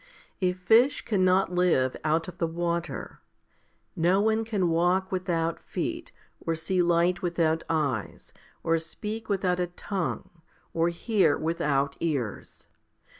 [0.39, 0.49] 10.
[0.49, 3.21] A fish cannot live out of the water;
[3.95, 6.11] no one can walk without feet,
[6.43, 8.33] or see light without eyes,
[8.63, 10.41] or speak without a tongue,
[10.73, 12.65] or hear without ears.